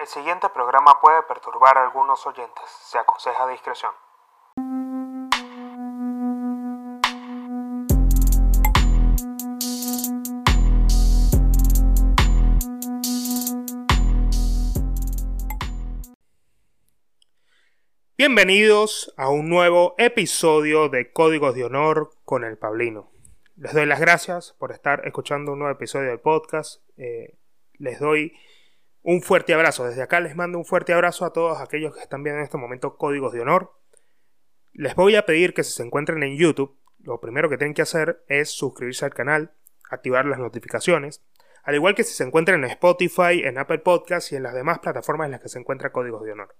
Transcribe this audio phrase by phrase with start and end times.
[0.00, 2.64] El siguiente programa puede perturbar a algunos oyentes.
[2.84, 3.92] Se aconseja discreción.
[18.16, 23.12] Bienvenidos a un nuevo episodio de Códigos de Honor con el Pablino.
[23.56, 26.80] Les doy las gracias por estar escuchando un nuevo episodio del podcast.
[26.96, 27.36] Eh,
[27.74, 28.32] les doy
[29.02, 29.86] un fuerte abrazo.
[29.86, 32.58] Desde acá les mando un fuerte abrazo a todos aquellos que están viendo en este
[32.58, 33.72] momento Códigos de Honor.
[34.72, 37.82] Les voy a pedir que si se encuentren en YouTube, lo primero que tienen que
[37.82, 39.52] hacer es suscribirse al canal,
[39.90, 41.24] activar las notificaciones,
[41.62, 44.78] al igual que si se encuentran en Spotify, en Apple Podcasts y en las demás
[44.78, 46.56] plataformas en las que se encuentra Códigos de Honor.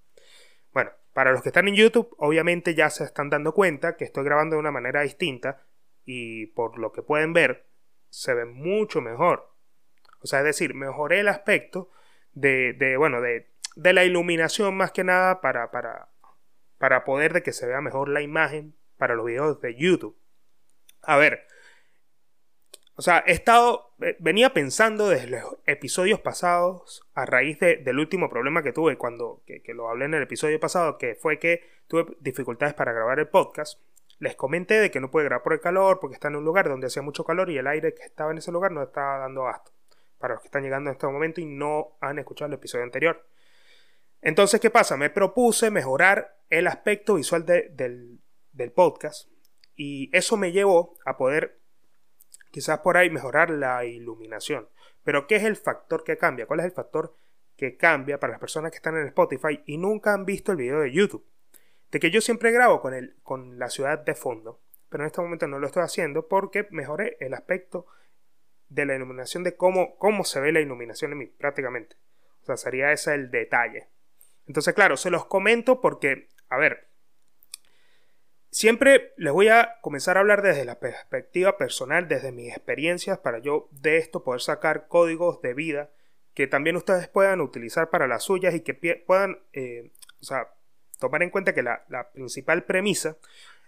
[0.73, 4.25] Bueno, para los que están en YouTube, obviamente ya se están dando cuenta que estoy
[4.25, 5.63] grabando de una manera distinta
[6.05, 7.67] y por lo que pueden ver,
[8.09, 9.51] se ve mucho mejor.
[10.23, 11.91] O sea, es decir, mejoré el aspecto
[12.35, 16.09] de, bueno, de, de, la iluminación más que nada para, para,
[16.79, 20.17] para poder de que se vea mejor la imagen para los videos de YouTube.
[21.03, 21.47] A ver,
[22.97, 28.63] o sea, he estado, venía pensando desde los episodios pasados, a raíz del último problema
[28.63, 32.75] que tuve cuando, que, lo hablé en el episodio pasado, que fue que tuve dificultades
[32.75, 33.81] para grabar el podcast.
[34.19, 36.69] Les comenté de que no pude grabar por el calor, porque está en un lugar
[36.69, 39.45] donde hacía mucho calor y el aire que estaba en ese lugar no estaba dando
[39.45, 39.73] gasto
[40.21, 43.27] para los que están llegando en este momento y no han escuchado el episodio anterior.
[44.21, 44.99] Entonces, ¿qué pasa?
[44.99, 48.21] Me propuse mejorar el aspecto visual del,
[48.53, 49.31] del podcast
[49.75, 51.59] y eso me llevó a poder
[52.51, 54.69] quizás por ahí mejorar la iluminación.
[55.03, 56.47] Pero ¿qué es el factor que cambia?
[56.47, 57.17] ¿Cuál es el factor
[57.57, 60.81] que cambia para las personas que están en Spotify y nunca han visto el video
[60.81, 61.25] de YouTube?
[61.91, 65.23] De que yo siempre grabo con, el, con la ciudad de fondo, pero en este
[65.23, 67.87] momento no lo estoy haciendo porque mejoré el aspecto
[68.71, 71.97] de la iluminación, de cómo, cómo se ve la iluminación en mí, prácticamente.
[72.43, 73.89] O sea, sería ese el detalle.
[74.47, 76.89] Entonces, claro, se los comento porque, a ver,
[78.51, 83.39] siempre les voy a comenzar a hablar desde la perspectiva personal, desde mis experiencias, para
[83.39, 85.91] yo de esto poder sacar códigos de vida
[86.35, 88.75] que también ustedes puedan utilizar para las suyas y que
[89.05, 89.91] puedan, eh,
[90.21, 90.55] o sea,
[91.01, 93.17] tomar en cuenta que la, la principal premisa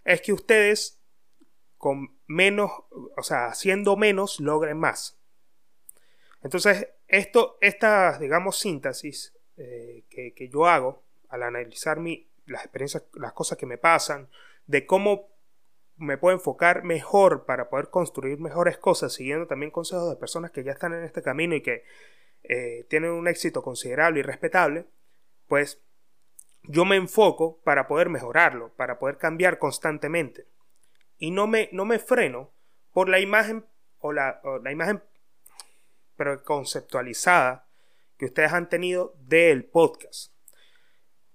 [0.04, 1.01] es que ustedes
[1.82, 2.70] con menos,
[3.16, 5.18] o sea, haciendo menos, logren más.
[6.40, 13.32] Entonces, esto, esta, digamos, síntesis eh, que, yo hago al analizar mi, las experiencias, las
[13.32, 14.28] cosas que me pasan,
[14.68, 15.30] de cómo
[15.96, 20.62] me puedo enfocar mejor para poder construir mejores cosas, siguiendo también consejos de personas que
[20.62, 21.82] ya están en este camino y que
[22.44, 24.86] eh, tienen un éxito considerable y respetable,
[25.48, 25.82] pues
[26.62, 30.46] yo me enfoco para poder mejorarlo, para poder cambiar constantemente
[31.22, 32.50] y no me, no me freno
[32.92, 33.64] por la imagen
[34.00, 35.00] o la, la imagen
[36.42, 37.68] conceptualizada
[38.16, 40.32] que ustedes han tenido del podcast.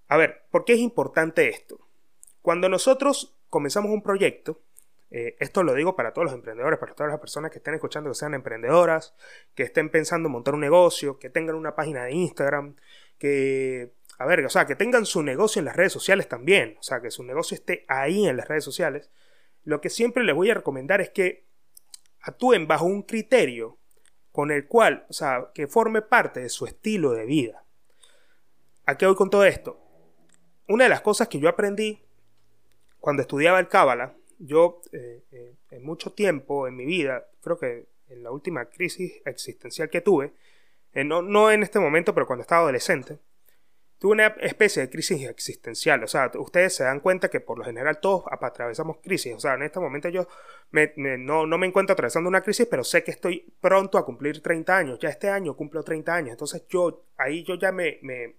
[0.10, 1.80] A ver, ¿por qué es importante esto?
[2.42, 4.62] Cuando nosotros comenzamos un proyecto,
[5.10, 8.10] eh, esto lo digo para todos los emprendedores, para todas las personas que estén escuchando
[8.10, 9.16] que sean emprendedoras,
[9.56, 12.76] que estén pensando en montar un negocio, que tengan una página de Instagram,
[13.18, 16.84] que, a ver, o sea, que tengan su negocio en las redes sociales también, o
[16.84, 19.10] sea, que su negocio esté ahí en las redes sociales
[19.68, 21.46] lo que siempre les voy a recomendar es que
[22.22, 23.78] actúen bajo un criterio
[24.32, 27.66] con el cual, o sea, que forme parte de su estilo de vida.
[28.86, 29.78] ¿A qué voy con todo esto?
[30.70, 32.02] Una de las cosas que yo aprendí
[33.02, 37.90] cuando estudiaba el Cábala, yo eh, eh, en mucho tiempo en mi vida, creo que
[38.08, 40.32] en la última crisis existencial que tuve,
[40.94, 43.20] eh, no, no en este momento, pero cuando estaba adolescente,
[44.00, 46.04] tuve una especie de crisis existencial.
[46.04, 49.34] O sea, ustedes se dan cuenta que por lo general todos atravesamos crisis.
[49.34, 50.28] O sea, en este momento yo
[50.72, 55.00] no, me encuentro atravesando una crisis, pero sé que estoy pronto a cumplir 30 años.
[55.00, 56.32] Ya este año cumplo 30 años.
[56.32, 58.36] Entonces yo, ahí yo ya me, me,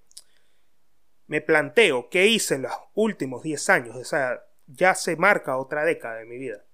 [1.26, 3.96] me planteo qué hice en los últimos 10 años.
[3.96, 6.64] O sea, ya se marca otra década de mi vida.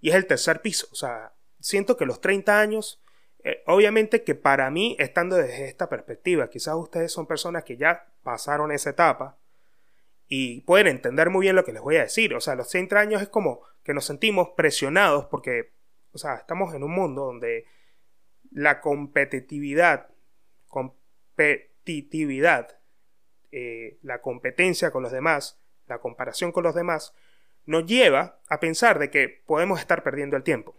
[0.00, 0.88] Y es el tercer piso.
[0.92, 3.02] O sea, siento que los 30 años
[3.48, 8.08] eh, obviamente que para mí, estando desde esta perspectiva, quizás ustedes son personas que ya
[8.24, 9.38] pasaron esa etapa
[10.26, 12.34] y pueden entender muy bien lo que les voy a decir.
[12.34, 15.70] O sea, los 30 años es como que nos sentimos presionados porque,
[16.10, 17.66] o sea, estamos en un mundo donde
[18.50, 20.08] la competitividad,
[20.66, 22.80] competitividad,
[23.52, 27.14] eh, la competencia con los demás, la comparación con los demás,
[27.64, 30.76] nos lleva a pensar de que podemos estar perdiendo el tiempo.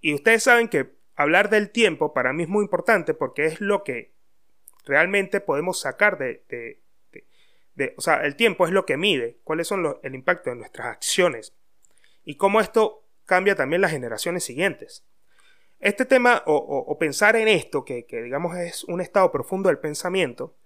[0.00, 3.82] Y ustedes saben que hablar del tiempo para mí es muy importante porque es lo
[3.82, 4.14] que
[4.84, 6.82] realmente podemos sacar de,
[7.96, 11.54] o sea, el tiempo es lo que mide cuáles son el impacto de nuestras acciones
[12.24, 15.04] y cómo esto cambia también las generaciones siguientes.
[15.80, 20.56] este tema o, pensar en esto, que, digamos es un estado profundo del pensamiento,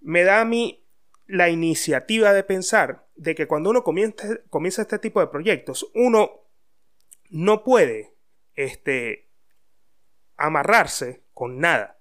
[0.00, 0.84] me da a mí
[1.26, 6.42] la iniciativa de pensar de que cuando uno comienza este tipo de proyectos, uno
[7.30, 8.15] no puede
[8.56, 9.28] este,
[10.36, 11.98] amarrarse con nada.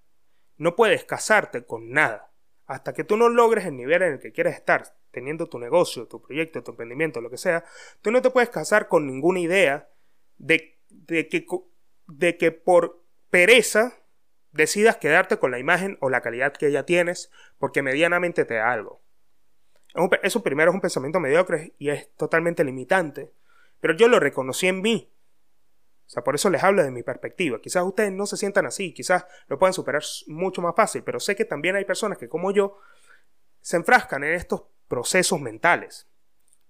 [0.57, 2.31] No puedes casarte con nada.
[2.65, 6.07] Hasta que tú no logres el nivel en el que quieres estar, teniendo tu negocio,
[6.07, 7.63] tu proyecto, tu emprendimiento, lo que sea,
[8.01, 9.89] tú no te puedes casar con ninguna idea
[10.37, 11.45] de, de, que,
[12.07, 13.93] de que por pereza
[14.51, 18.71] decidas quedarte con la imagen o la calidad que ya tienes porque medianamente te da
[18.71, 19.01] algo.
[20.23, 23.31] Eso primero es un pensamiento mediocre y es totalmente limitante,
[23.79, 25.14] pero yo lo reconocí en mí.
[26.05, 27.59] O sea, por eso les hablo de mi perspectiva.
[27.61, 31.35] Quizás ustedes no se sientan así, quizás lo puedan superar mucho más fácil, pero sé
[31.35, 32.77] que también hay personas que como yo
[33.61, 36.07] se enfrascan en estos procesos mentales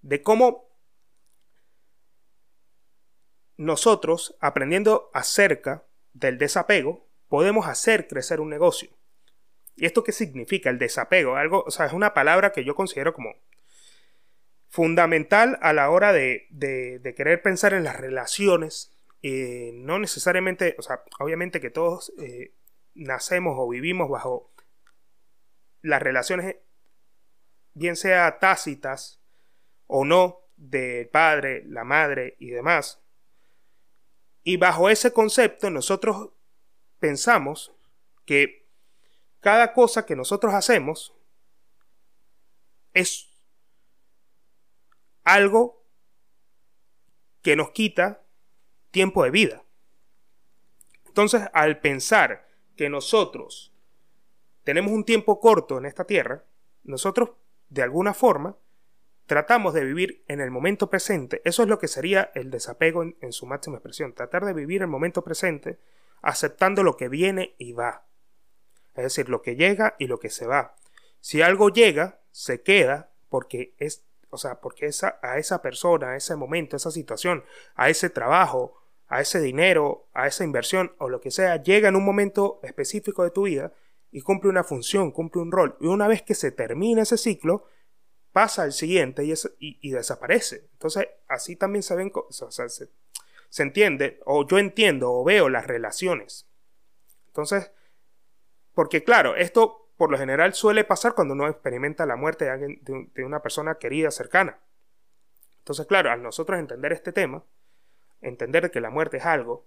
[0.02, 0.70] de cómo
[3.58, 8.90] nosotros, aprendiendo acerca del desapego, podemos hacer crecer un negocio.
[9.76, 10.70] ¿Y esto qué significa?
[10.70, 11.36] El desapego.
[11.36, 13.36] Algo, o sea, es una palabra que yo considero como
[14.70, 16.48] fundamental a la hora de,
[17.16, 18.95] querer pensar en las relaciones.
[19.28, 22.54] Eh, no necesariamente, o sea, obviamente que todos eh,
[22.94, 24.52] nacemos o vivimos bajo
[25.82, 26.58] las relaciones,
[27.74, 29.20] bien sea tácitas
[29.88, 33.02] o no, del padre, la madre y demás.
[34.44, 36.30] Y bajo ese concepto nosotros
[37.00, 37.74] pensamos
[38.26, 38.68] que
[39.40, 41.16] cada cosa que nosotros hacemos
[42.94, 43.28] es
[45.24, 45.84] algo
[47.42, 48.22] que nos quita
[48.96, 49.62] tiempo de vida.
[51.06, 52.48] Entonces, al pensar
[52.78, 53.74] que nosotros
[54.64, 56.46] tenemos un tiempo corto en esta tierra,
[56.86, 57.32] nosotros,
[57.68, 58.56] de alguna forma,
[59.26, 61.42] tratamos de vivir en el momento presente.
[61.44, 64.14] Eso es lo que sería el desapego en, su máxima expresión.
[64.14, 65.78] Tratar de vivir el momento presente
[66.22, 68.06] aceptando lo que viene y va.
[68.96, 70.78] Es decir, lo que llega y lo que se va.
[71.20, 76.16] Si algo llega, se queda porque es, o sea, porque esa, a esa persona, a
[76.16, 77.44] ese momento, a esa situación,
[77.76, 81.96] a ese trabajo, a ese dinero, a esa inversión o lo que sea, llega en
[81.96, 83.74] un momento específico de tu vida
[84.12, 85.78] y cumple una función, cumple un rol.
[85.80, 87.66] Y una vez que se termina ese ciclo,
[88.32, 89.24] pasa al siguiente
[89.60, 90.68] y, desaparece.
[90.74, 96.46] Entonces, así también se ven, se, entiende, o yo entiendo o veo las relaciones.
[97.28, 97.72] Entonces,
[98.74, 102.80] porque claro, esto por lo general suele pasar cuando uno experimenta la muerte de, alguien,
[102.84, 104.60] de, una persona querida, cercana.
[105.60, 107.44] Entonces, claro, al nosotros entender este tema,
[108.22, 109.66] entender que la muerte es algo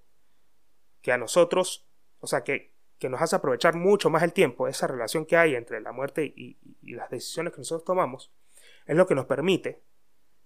[1.00, 1.86] que a nosotros,
[2.20, 5.54] o sea, que, que nos hace aprovechar mucho más el tiempo, esa relación que hay
[5.54, 8.32] entre la muerte y las decisiones que nosotros tomamos,
[8.86, 9.82] es lo que nos permite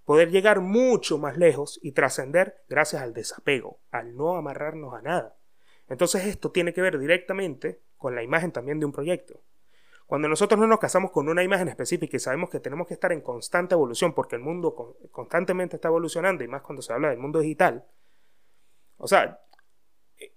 [0.04, 5.36] poder llegar mucho más lejos y trascender gracias al desapego, al no amarrarnos a nada.
[5.88, 9.40] Entonces esto tiene que ver directamente con la imagen también de un proyecto.
[10.12, 13.12] Cuando nosotros no nos casamos con una imagen específica y sabemos que tenemos que estar
[13.12, 17.18] en constante evolución porque el mundo constantemente está evolucionando y más cuando se habla del
[17.18, 17.86] mundo digital,
[18.98, 19.40] o sea,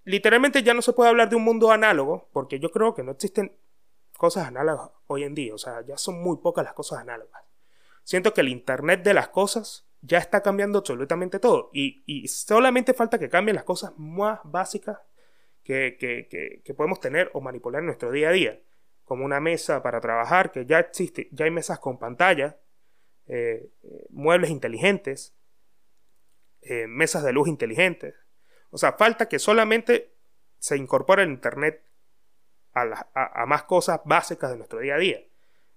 [0.05, 3.11] literalmente ya no se puede hablar de un mundo análogo porque yo creo que no
[3.11, 3.53] existen
[4.15, 7.43] cosas análogas hoy en día, o sea, ya son muy pocas las cosas análogas.
[8.05, 11.69] Siento que el Internet de las cosas ya está cambiando absolutamente todo.
[11.73, 14.99] Y, solamente falta que cambien las cosas más básicas
[15.65, 18.61] que, podemos tener o manipular en nuestro día a día.
[19.05, 22.57] Como una mesa para trabajar, que ya existe, ya hay mesas con pantalla,
[23.27, 23.69] eh,
[24.09, 25.33] muebles inteligentes,
[26.61, 28.15] eh, mesas de luz inteligentes.
[28.71, 30.11] O sea, falta que solamente
[30.57, 31.83] se incorpore el Internet
[32.73, 35.21] a más cosas básicas de nuestro día a día.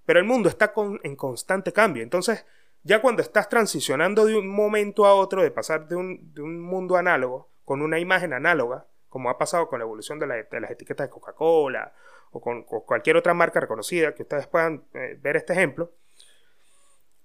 [0.05, 0.73] Pero el mundo está
[1.05, 2.03] en constante cambio.
[2.03, 2.45] Entonces,
[2.83, 7.51] ya cuando estás transicionando de un momento a otro, de pasar de un, mundo análogo
[7.65, 11.93] con una imagen análoga, como ha pasado con la evolución de, las etiquetas de Coca-Cola
[12.33, 15.93] o con, cualquier otra marca reconocida, que ustedes puedan eh, ver este ejemplo,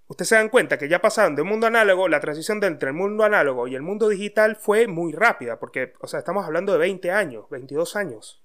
[0.08, 2.96] ustedes se dan cuenta que ya pasaron de un mundo análogo, la transición entre el
[2.96, 6.80] mundo análogo y el mundo digital fue muy rápida, porque, o sea, estamos hablando de
[6.80, 8.44] 20 años, 22 años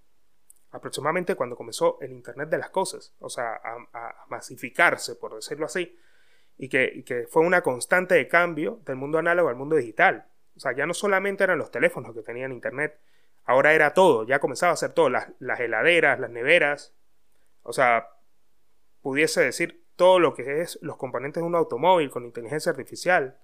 [0.71, 5.97] aproximadamente cuando comenzó el Internet de las Cosas, o sea, a, masificarse, por decirlo así,
[6.57, 10.27] y que, fue una constante de cambio del mundo análogo al mundo digital.
[10.57, 12.99] O sea, ya no solamente eran los teléfonos que tenían Internet,
[13.49, 16.95] ahora era todo, ya comenzaba a ser todo, las, heladeras, las neveras,
[17.63, 18.11] o sea,
[19.01, 23.41] pudiese decir todo lo que es los componentes de un automóvil con inteligencia artificial,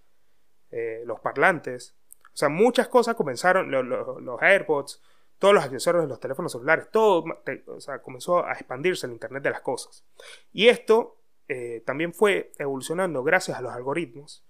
[0.71, 5.03] eh, los parlantes, o sea, muchas cosas comenzaron, los AirPods,
[5.39, 7.25] todos los accesorios de los teléfonos celulares, todo
[7.67, 10.05] o sea, comenzó a expandirse el Internet de las Cosas.
[10.53, 11.17] Y esto
[11.49, 14.45] eh, también fue evolucionando gracias a los algoritmos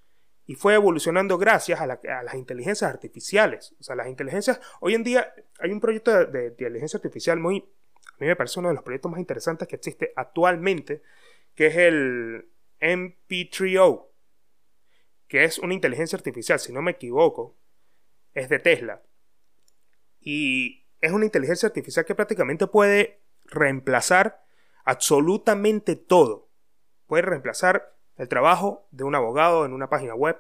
[0.47, 3.75] y fue evolucionando gracias a, las inteligencias artificiales.
[3.81, 7.59] O sea, las inteligencias, hoy en día hay un proyecto de, de, inteligencia artificial muy,
[7.59, 11.03] a mí me parece uno de los proyectos más interesantes que existe actualmente,
[11.55, 12.49] que es el
[12.81, 14.09] MP3O,
[15.29, 17.57] que es una inteligencia artificial, si no me equivoco,
[18.35, 19.03] es de Tesla.
[20.21, 24.45] Y es una inteligencia artificial que prácticamente puede reemplazar
[24.85, 26.49] absolutamente todo.
[27.07, 30.39] Puede reemplazar el trabajo de un abogado en una página web,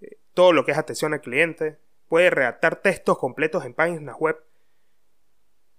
[0.00, 1.78] eh, todo lo que es atención al cliente,
[2.08, 4.42] puede redactar textos completos en páginas web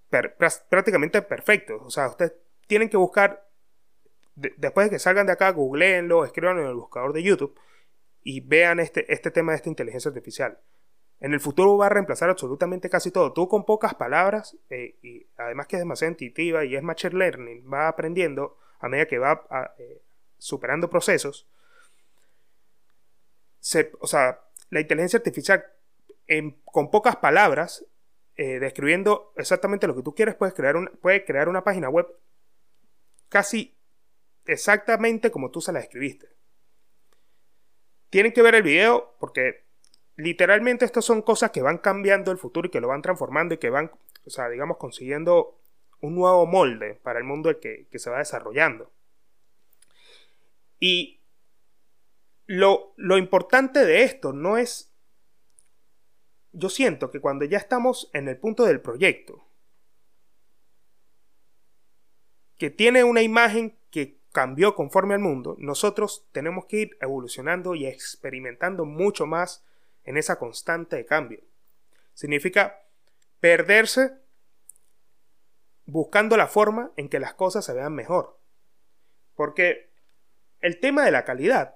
[0.09, 1.81] prácticamente perfectos.
[1.83, 2.33] O sea, ustedes
[2.67, 3.47] tienen que buscar,
[4.35, 7.59] después de que salgan de acá, googleenlo, escriban en el buscador de YouTube
[8.23, 10.59] y vean este, este tema de esta inteligencia artificial.
[11.19, 13.33] En el futuro va a reemplazar absolutamente casi todo.
[13.33, 17.71] Tú con pocas palabras, eh, y además que es demasiado intuitiva y es machine learning,
[17.71, 19.45] va aprendiendo a medida que va
[19.77, 20.01] eh,
[20.39, 21.47] superando procesos.
[23.99, 24.41] o sea,
[24.71, 25.63] la inteligencia artificial
[26.65, 27.85] con pocas palabras,
[28.35, 32.07] eh, describiendo exactamente lo que tú quieres, puedes crear, puede crear una página web
[33.27, 33.75] casi
[34.45, 36.27] exactamente como tú se la escribiste.
[38.09, 39.65] Tienen que ver el video porque
[40.15, 43.57] literalmente estas son cosas que van cambiando el futuro y que lo van transformando y
[43.57, 43.91] que van,
[44.25, 45.59] o sea, digamos, consiguiendo
[46.01, 48.91] un nuevo molde para el mundo el que, se va desarrollando.
[50.79, 51.21] Y
[52.45, 54.91] lo, lo importante de esto no es,
[56.51, 59.45] yo siento que cuando ya estamos en el punto del proyecto,
[62.57, 67.85] que tiene una imagen que cambió conforme al mundo, nosotros tenemos que ir evolucionando y
[67.85, 69.63] experimentando mucho más
[70.03, 71.41] en esa constante de cambio.
[72.13, 72.81] Significa
[73.39, 74.11] perderse
[75.85, 78.37] buscando la forma en que las cosas se vean mejor.
[79.35, 79.88] Porque
[80.61, 81.75] el tema de la calidad,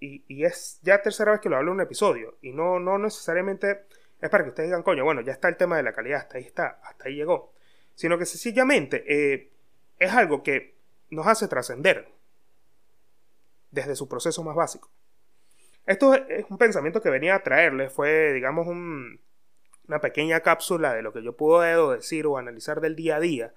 [0.00, 3.86] y, es ya tercera vez que lo hablo en un episodio, y no, no necesariamente
[4.20, 6.38] es para que ustedes digan, coño, bueno, ya está el tema de la calidad, hasta
[6.38, 7.52] ahí está, hasta ahí llegó.
[7.94, 9.50] Sino que sencillamente eh,
[9.98, 10.74] es algo que
[11.10, 12.08] nos hace trascender
[13.70, 14.90] desde su proceso más básico.
[15.86, 21.12] Esto es un pensamiento que venía a traerles, fue, digamos, una pequeña cápsula de lo
[21.12, 23.54] que yo puedo decir o analizar del día a día,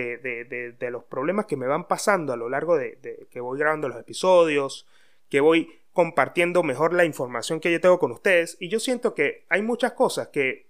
[0.00, 3.98] de, los problemas que me van pasando a lo largo de, que voy grabando los
[3.98, 4.86] episodios,
[5.28, 9.46] que voy compartiendo mejor la información que yo tengo con ustedes, y yo siento que
[9.48, 10.68] hay muchas cosas que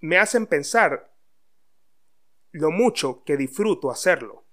[0.00, 1.12] me hacen pensar
[2.52, 4.44] lo mucho que disfruto hacerlo.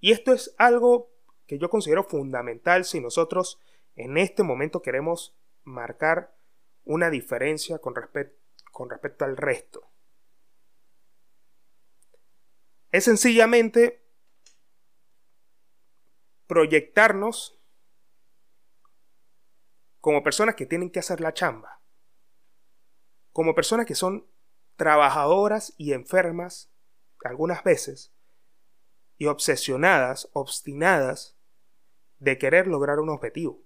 [0.00, 1.10] Y esto es algo
[1.46, 3.60] que yo considero fundamental si nosotros
[3.94, 6.34] en este momento queremos marcar
[6.84, 7.94] una diferencia con,
[8.72, 9.88] con respecto al resto.
[12.96, 14.02] Es sencillamente
[16.46, 17.60] proyectarnos
[20.00, 21.82] como personas que tienen que hacer la chamba,
[23.34, 24.26] como personas que son
[24.76, 26.72] trabajadoras y enfermas
[27.22, 28.14] algunas veces
[29.18, 31.36] y obsesionadas, obstinadas
[32.18, 33.65] de querer lograr un objetivo.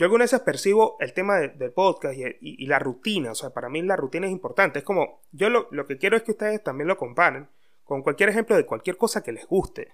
[0.00, 3.82] Yo algunas veces percibo el tema del podcast y, la rutina, o sea, para mí
[3.82, 4.78] la rutina es importante.
[4.78, 7.50] Es como, yo lo, que quiero es que ustedes también lo comparen
[7.84, 9.92] con cualquier ejemplo de cualquier cosa que les guste.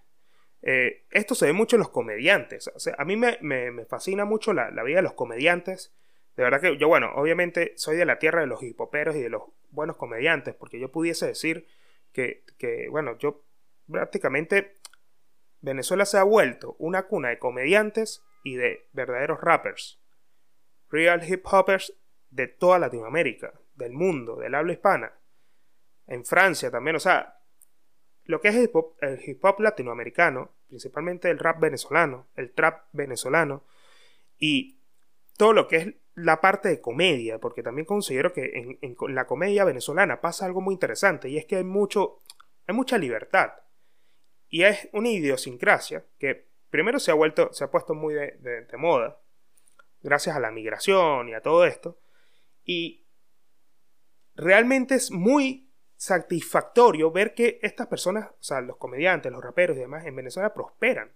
[0.63, 2.71] Eh, esto se ve mucho en los comediantes.
[2.73, 5.93] O sea, a mí me, fascina mucho la, vida de los comediantes.
[6.37, 9.31] De verdad que yo, bueno, obviamente soy de la tierra de los hipoperos y de
[9.31, 11.67] los buenos comediantes, porque yo pudiese decir
[12.13, 13.43] que, que bueno, yo
[13.91, 14.75] prácticamente
[15.63, 19.99] Venezuela se ha vuelto una cuna de comediantes y de verdaderos rappers.
[20.89, 21.93] Real hip hoppers
[22.31, 25.13] de toda Latinoamérica, del mundo, del habla hispana.
[26.07, 27.41] En Francia también, o sea,
[28.23, 33.65] lo que es el hip hop, latinoamericano, principalmente el rap venezolano, el trap venezolano,
[34.39, 34.79] y
[35.37, 39.27] todo lo que es la parte de comedia, porque también considero que en, en, la
[39.27, 42.23] comedia venezolana pasa algo muy interesante, y es que hay mucho,
[42.69, 43.55] hay mucha libertad.
[44.49, 49.21] Y es una idiosincrasia que primero se ha vuelto, se ha puesto muy de, moda,
[50.03, 51.99] gracias a la migración y a todo esto.
[52.65, 53.07] Y
[54.35, 59.81] realmente es muy satisfactorio ver que estas personas, o sea, los comediantes, los raperos y
[59.81, 61.13] demás en Venezuela prosperan.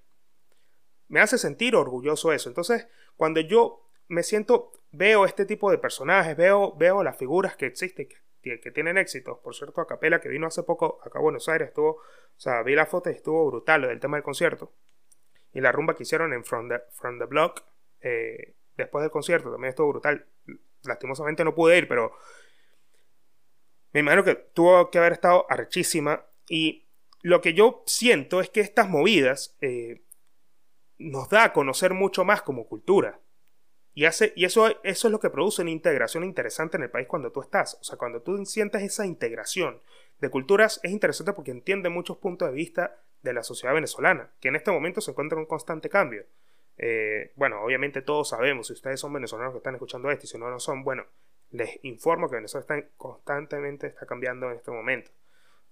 [1.09, 2.49] Me hace sentir orgulloso eso.
[2.49, 7.67] Entonces, cuando yo me siento, veo este tipo de personajes, veo, veo las figuras que
[7.67, 8.09] existen,
[8.41, 9.41] que, que tienen éxito.
[9.43, 12.01] Por cierto, Acapela, que vino hace poco acá a Buenos Aires, estuvo
[12.41, 14.73] o sea, vi la foto y estuvo brutal lo del tema del concierto.
[15.53, 17.65] Y la rumba que hicieron en From the, From the Block
[18.01, 20.27] eh, después del concierto también estuvo brutal.
[20.85, 22.13] Lastimosamente no pude ir, pero
[23.93, 26.25] me imagino que tuvo que haber estado arrechísima.
[26.49, 26.87] Y
[27.23, 30.03] lo que yo siento es que estas movidas, eh,
[30.99, 33.21] nos da a conocer mucho más como cultura.
[33.93, 37.09] Y, hace, y eso, eso es lo que produce una integración interesante en el país
[37.09, 37.77] cuando tú estás.
[37.81, 39.81] O sea, cuando tú sientes esa integración
[40.21, 44.49] de culturas, es interesante porque entiende muchos puntos de vista de la sociedad venezolana, que
[44.49, 46.25] en este momento se encuentra en un constante cambio.
[46.77, 50.39] Eh, bueno, obviamente todos sabemos, si ustedes son venezolanos que están escuchando esto y si
[50.39, 51.05] no lo son, bueno,
[51.51, 55.11] les informo que Venezuela está constantemente está cambiando en este momento.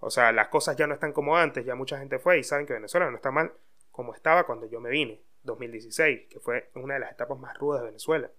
[0.01, 2.67] O sea, las cosas ya no están como antes, ya mucha gente fue y saben
[2.67, 3.53] que Venezuela no está mal
[3.91, 7.81] como estaba cuando yo me vine, 2016, que fue una de las etapas más rudas
[7.81, 8.31] de Venezuela.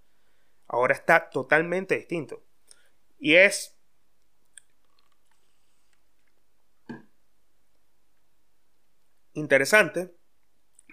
[0.68, 2.44] Ahora está totalmente distinto.
[3.18, 3.79] Y es
[9.40, 10.14] interesante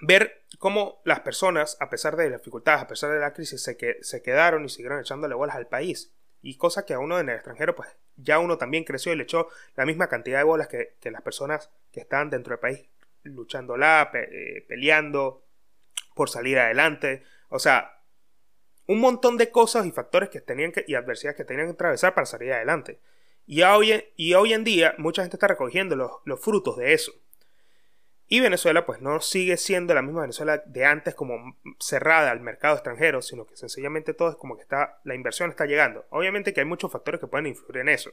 [0.02, 3.76] ver cómo las personas, a pesar de las dificultades, a pesar de la crisis, se,
[3.76, 6.14] que, se quedaron y siguieron echándole bolas al país.
[6.42, 9.24] Y cosa que a uno en el extranjero, pues ya uno también creció y le
[9.24, 12.88] echó la misma cantidad de bolas que, las personas que están dentro del país
[13.22, 15.44] luchándola, eh, peleando
[16.14, 17.24] por salir adelante.
[17.48, 18.02] O sea,
[18.86, 22.14] un montón de cosas y factores que tenían que, y adversidades que tenían que atravesar
[22.14, 23.00] para salir adelante.
[23.46, 27.12] Y hoy, y hoy en día mucha gente está recogiendo los, los frutos de eso.
[28.28, 32.75] Y Venezuela pues no sigue siendo la misma Venezuela de antes como cerrada al mercado
[32.75, 36.06] extranjero, sino que sencillamente todo es como que está, la inversión está llegando.
[36.11, 38.11] Obviamente que hay muchos factores que pueden influir en eso.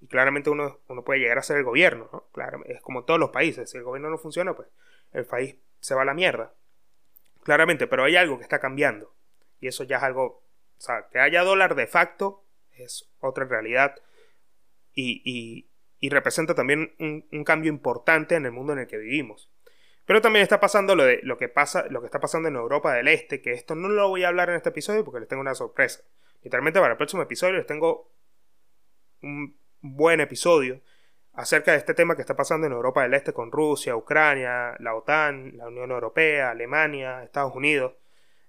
[0.00, 2.24] Y claramente uno, uno puede llegar a ser el gobierno, ¿no?
[2.32, 3.68] Claro, es como todos los países.
[3.68, 4.68] Si el gobierno no funciona, pues
[5.12, 6.54] el país se va a la mierda.
[7.42, 9.14] Claramente, pero hay algo que está cambiando.
[9.60, 13.94] Y eso ya es algo, o sea, que haya dólar de facto es otra realidad.
[14.94, 15.69] y, y
[16.08, 19.50] representa también un, cambio importante en el mundo en el que vivimos.
[20.06, 22.94] Pero también está pasando lo, de, lo, que pasa, lo que está pasando en Europa
[22.94, 25.42] del Este, que esto no lo voy a hablar en este episodio porque les tengo
[25.42, 26.02] una sorpresa.
[26.42, 28.10] Literalmente para el próximo episodio les tengo
[29.22, 30.80] un buen episodio
[31.34, 34.94] acerca de este tema que está pasando en Europa del Este con Rusia, Ucrania, la
[34.94, 37.92] OTAN, la Unión Europea, Alemania, Estados Unidos.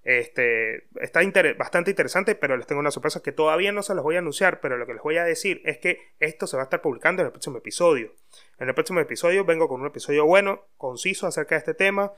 [0.04, 1.22] Este, está
[1.58, 4.60] bastante interesante, pero les tengo una sorpresa que todavía no se los voy a anunciar,
[4.60, 7.22] pero lo que les voy a decir es que esto se va a estar publicando
[7.22, 8.16] en el próximo episodio.
[8.58, 12.14] En el próximo episodio vengo con un episodio bueno, conciso acerca de este tema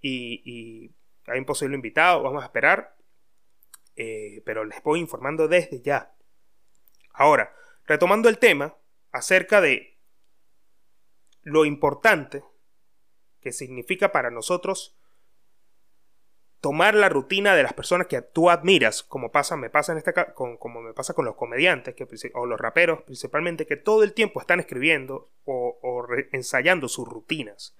[0.00, 0.92] y,
[1.28, 2.96] hay un posible invitado, vamos a esperar,
[3.96, 6.14] eh, pero les voy informando desde ya.
[7.12, 7.52] Ahora,
[7.84, 8.76] retomando el tema
[9.10, 9.98] acerca de
[11.42, 12.44] lo importante
[13.40, 14.96] que significa para nosotros
[16.60, 20.12] tomar la rutina de las personas que tú admiras, como pasa, me pasa en este
[20.34, 24.12] con, como me pasa con los comediantes que, o los raperos principalmente, que todo el
[24.14, 27.76] tiempo están escribiendo o, ensayando sus rutinas.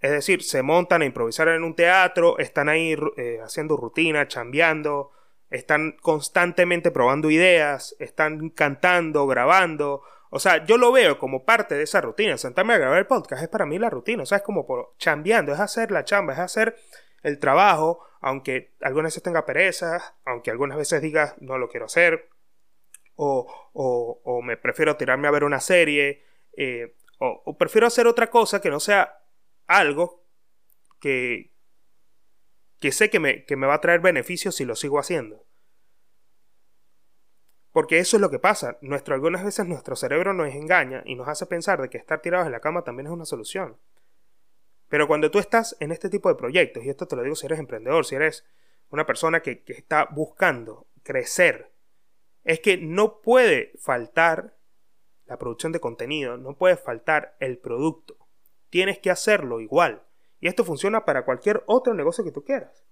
[0.00, 5.12] Es decir, se montan a improvisar en un teatro, están ahí eh, haciendo rutina, chambeando,
[5.48, 10.02] están constantemente probando ideas, están cantando, grabando.
[10.30, 12.36] O sea, yo lo veo como parte de esa rutina.
[12.36, 14.24] Sentarme a grabar el podcast es para mí la rutina.
[14.24, 16.74] O sea, es como por chambeando, es hacer la chamba, es hacer
[17.22, 22.28] el trabajo, aunque algunas veces tenga pereza, aunque algunas veces diga no lo quiero hacer,
[23.14, 23.46] o,
[24.24, 26.24] o, me prefiero tirarme a ver una serie,
[26.56, 29.22] eh, o, prefiero hacer otra cosa que no sea
[29.66, 30.24] algo
[31.00, 31.52] que,
[32.80, 35.44] que sé que me, que me va a traer beneficios si lo sigo haciendo.
[37.70, 38.76] Porque eso es lo que pasa.
[38.82, 42.46] Nuestro, algunas veces nuestro cerebro nos engaña y nos hace pensar de que estar tirados
[42.46, 43.78] en la cama también es una solución.
[44.92, 47.46] Pero cuando tú estás en este tipo de proyectos, y esto te lo digo si
[47.46, 48.44] eres emprendedor, si eres
[48.90, 51.72] una persona que, está buscando crecer,
[52.44, 54.54] es que no puede faltar
[55.24, 58.18] la producción de contenido, no puede faltar el producto.
[58.68, 60.02] Tienes que hacerlo igual.
[60.40, 62.84] Y esto funciona para cualquier otro negocio que tú quieras.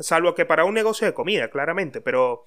[0.00, 2.00] Salvo que para un negocio de comida, claramente.
[2.00, 2.46] Pero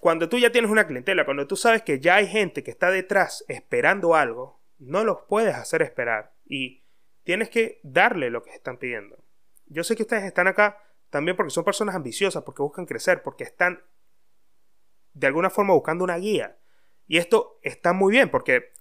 [0.00, 2.90] cuando tú ya tienes una clientela, cuando tú sabes que ya hay gente que está
[2.90, 6.34] detrás esperando algo, no los puedes hacer esperar.
[6.44, 6.82] Y
[7.26, 9.18] tienes que darle lo que están pidiendo.
[9.66, 13.42] Yo sé que ustedes están acá también porque son personas ambiciosas, porque buscan crecer, porque
[13.42, 13.82] están
[15.12, 16.56] de alguna forma buscando una guía.
[17.08, 18.72] Y esto está muy bien porque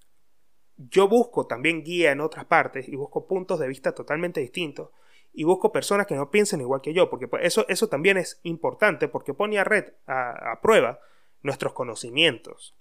[0.77, 4.91] yo busco también guía en otras partes y busco puntos de vista totalmente distintos
[5.34, 8.39] y busco personas que no piensen igual que yo, porque pues, eso, eso también es
[8.43, 10.99] importante porque pone a, red, a, a prueba
[11.41, 12.75] nuestros conocimientos.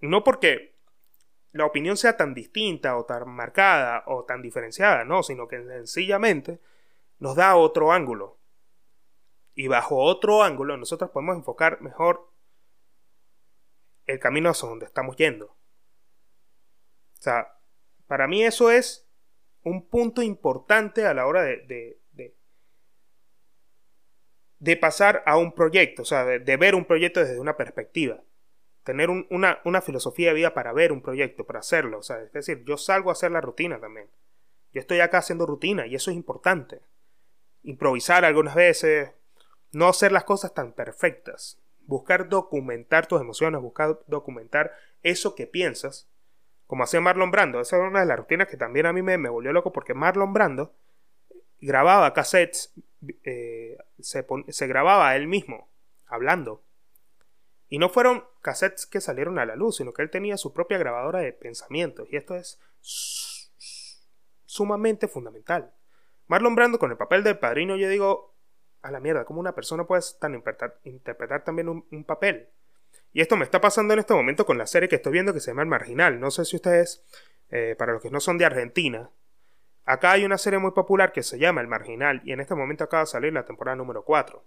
[0.00, 0.77] No porque
[1.52, 6.60] la opinión sea tan distinta o tan marcada o tan diferenciada, no, sino que sencillamente
[7.18, 8.38] nos da otro ángulo.
[9.54, 12.30] Y bajo otro ángulo nosotros podemos enfocar mejor
[14.06, 15.46] el camino hacia donde estamos yendo.
[15.46, 17.58] O sea,
[18.06, 19.08] para mí eso es
[19.64, 22.34] un punto importante a la hora de, de,
[24.60, 28.22] de, pasar a un proyecto, o sea, de ver un proyecto desde una perspectiva
[28.88, 31.98] tener una, filosofía de vida para ver un proyecto, para hacerlo.
[31.98, 34.06] O sea, es decir, yo salgo a hacer la rutina también.
[34.72, 36.80] Yo estoy acá haciendo rutina y eso es importante.
[37.64, 39.10] improvisar algunas veces,
[39.72, 44.72] no hacer las cosas tan perfectas, buscar documentar tus emociones, buscar documentar
[45.02, 46.08] eso que piensas,
[46.66, 47.60] como hacía Marlon Brando.
[47.60, 49.92] Esa es una de las rutinas que también a mí me, me volvió loco porque
[49.92, 50.72] Marlon Brando
[51.60, 52.72] grababa cassettes,
[53.24, 55.68] eh, se, se grababa él mismo,
[56.06, 56.62] hablando.
[57.68, 60.78] Y no fueron cassettes que salieron a la luz, sino que él tenía su propia
[60.78, 62.08] grabadora de pensamientos.
[62.10, 62.58] Y esto es
[64.46, 65.74] sumamente fundamental.
[66.26, 68.34] Marlon Brando con el papel del padrino, yo digo,
[68.82, 70.34] a la mierda, ¿cómo una persona puede tan
[70.84, 72.48] interpretar, también un, papel?
[73.12, 75.40] Y esto me está pasando en este momento con la serie que estoy viendo que
[75.40, 76.20] se llama El Marginal.
[76.20, 77.04] No sé si ustedes,
[77.50, 79.10] eh, para los que no son de Argentina,
[79.84, 82.84] acá hay una serie muy popular que se llama El Marginal y en este momento
[82.84, 84.44] acaba de salir la temporada número 4.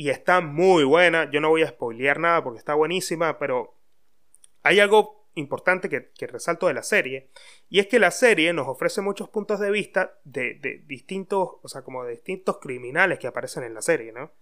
[0.00, 3.74] Y está muy buena, yo no voy a spoilear nada porque está buenísima, pero
[4.62, 7.28] hay algo importante que, resalto de la serie,
[7.68, 11.82] y es que la serie nos ofrece muchos puntos de vista de, distintos, o sea,
[11.82, 14.32] como de distintos criminales que aparecen en la serie, ¿no?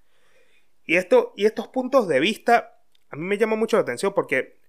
[0.84, 4.60] Y, esto, y estos puntos de vista a mí me llaman mucho la atención porque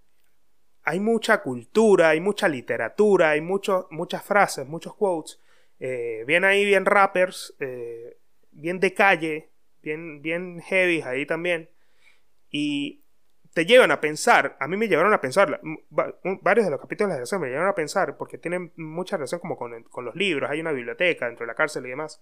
[0.81, 5.39] hay mucha cultura, hay mucha literatura, hay muchas frases, muchos quotes,
[5.79, 8.17] eh, bien ahí, bien rappers, eh,
[8.49, 11.69] bien de calle, bien, bien heavy ahí también.
[12.49, 13.03] Y
[13.53, 17.19] te llevan a pensar, a mí me llevaron a pensar, varios de los capítulos de
[17.19, 20.61] la serie me llevaron a pensar, porque tienen mucha relación como con, los libros, hay
[20.61, 22.21] una biblioteca dentro de la cárcel y demás.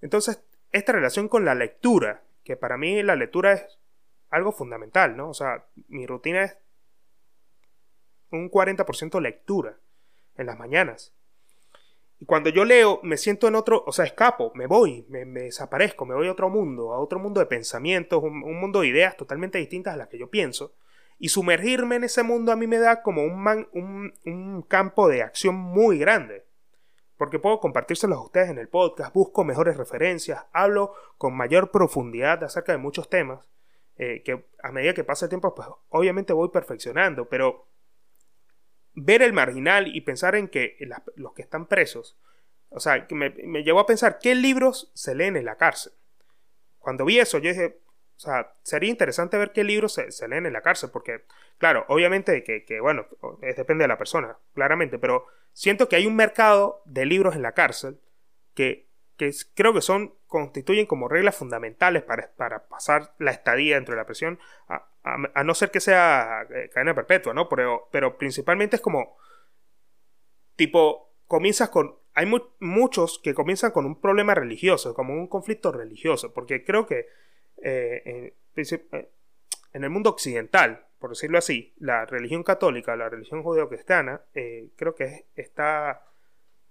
[0.00, 3.78] Entonces, esta relación con la lectura, que para mí la lectura es
[4.30, 5.30] algo fundamental, ¿no?
[5.30, 6.58] O sea, mi rutina es
[8.30, 9.78] un 40% lectura
[10.36, 11.14] en las mañanas.
[12.20, 16.04] Y cuando yo leo, me siento en otro, o sea, escapo, me voy, me, desaparezco,
[16.04, 19.58] me voy a otro mundo, a otro mundo de pensamientos, un, mundo de ideas totalmente
[19.58, 20.74] distintas a las que yo pienso.
[21.20, 25.22] Y sumergirme en ese mundo a mí me da como un, un, un campo de
[25.22, 26.44] acción muy grande.
[27.16, 32.42] Porque puedo compartírselos a ustedes en el podcast, busco mejores referencias, hablo con mayor profundidad
[32.44, 33.40] acerca de muchos temas,
[33.96, 37.66] eh, que a medida que pasa el tiempo, pues obviamente voy perfeccionando, pero
[38.94, 40.76] ver el marginal y pensar en que
[41.16, 42.18] los que están presos,
[42.70, 43.30] o sea, que me,
[43.62, 45.92] llevó a pensar qué libros se leen en la cárcel.
[46.78, 47.80] Cuando vi eso, yo dije,
[48.16, 51.24] o sea, sería interesante ver qué libros se, leen en la cárcel, porque,
[51.58, 53.06] claro, obviamente que, que, bueno,
[53.40, 57.52] depende de la persona, claramente, pero siento que hay un mercado de libros en la
[57.52, 58.00] cárcel
[58.54, 63.94] que que creo que son, constituyen como reglas fundamentales para, para pasar la estadía dentro
[63.94, 64.38] de la prisión,
[65.16, 67.48] no ser que sea eh, cadena perpetua, ¿no?
[67.48, 69.16] Pero, pero principalmente es como,
[70.56, 72.26] tipo, comienzas con, hay
[72.60, 77.06] muchos que comienzan con un problema religioso, como un conflicto religioso, porque creo que
[77.62, 79.08] eh, eh,
[79.72, 85.26] en, el mundo occidental, por decirlo así, la religión católica, la religión judeocristiana, creo que
[85.36, 86.02] está,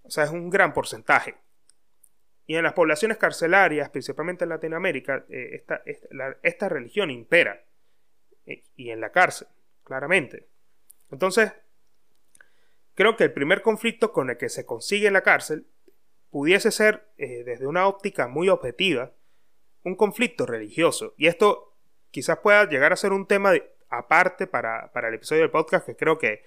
[0.03, 1.35] o sea, es un gran porcentaje
[2.47, 5.63] y en las poblaciones carcelarias, principalmente en Latinoamérica, eh,
[6.41, 7.61] esta, religión impera.
[8.47, 9.47] Eh, y en la cárcel,
[9.83, 10.47] claramente.
[11.11, 11.53] Entonces,
[12.95, 15.67] creo que el primer conflicto con el que se consigue la cárcel
[16.31, 19.13] pudiese ser, eh, desde una óptica muy objetiva,
[19.83, 21.13] un conflicto religioso.
[21.17, 21.77] Y esto
[22.11, 23.53] quizás pueda llegar a ser un tema
[23.89, 26.43] aparte para, para, el episodio del podcast que creo que,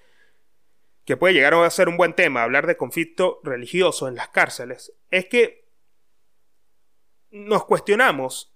[1.05, 4.93] que puede llegar a ser un buen tema, hablar de conflicto religioso en las cárceles.
[5.09, 5.67] Es que
[7.31, 8.53] nos cuestionamos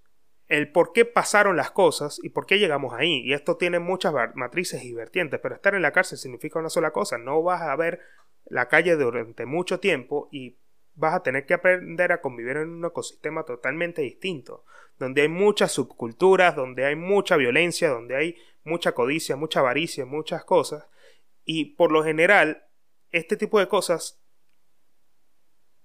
[0.48, 3.22] el por qué pasaron las cosas y por qué llegamos ahí.
[3.24, 6.92] Y esto tiene muchas matrices y vertientes, pero estar en la cárcel significa una sola
[6.92, 7.18] cosa.
[7.18, 8.02] No vas a ver
[8.46, 10.58] la calle durante mucho tiempo y
[10.94, 14.66] vas a tener que aprender a convivir en un ecosistema totalmente distinto,
[14.98, 20.46] donde hay muchas subculturas, donde hay mucha violencia, donde hay mucha codicia, mucha avaricia, muchas
[20.46, 20.88] cosas.
[21.44, 22.68] Y por lo general,
[23.12, 24.22] este tipo de cosas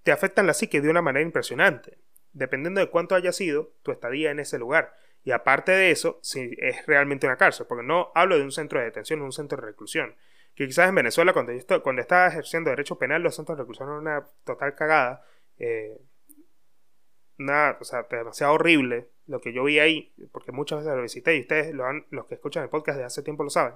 [0.03, 1.99] te afectan la psique de una manera impresionante
[2.33, 4.95] dependiendo de cuánto haya sido tu estadía en ese lugar.
[5.25, 8.79] Y aparte de eso, si es realmente una cárcel, porque no hablo de un centro
[8.79, 10.15] de detención, un centro de reclusión.
[10.55, 13.89] Que quizás en Venezuela, cuando, yo cuando estaba ejerciendo derecho penal, los centros de reclusión
[13.89, 15.25] eran una total cagada.
[15.59, 16.01] Eh,
[17.39, 21.37] una, o sea, demasiado horrible lo que yo vi ahí, porque muchas veces lo visité
[21.37, 23.75] y ustedes, lo han, los que escuchan el podcast de hace tiempo lo saben.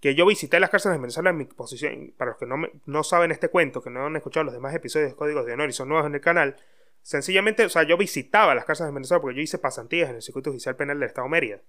[0.00, 3.04] Que yo visité las cárceles de Venezuela en mi posición, para los que no, no
[3.04, 5.72] saben este cuento, que no han escuchado los demás episodios de Códigos de Honor y
[5.72, 6.56] son nuevos en el canal,
[7.04, 10.22] Sencillamente, o sea, yo visitaba las casas de Venezuela porque yo hice pasantías en el
[10.22, 11.60] Circuito Judicial Penal del Estado de Mérida.